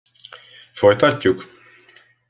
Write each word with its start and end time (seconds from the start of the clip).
Folytatjuk? 0.73 1.47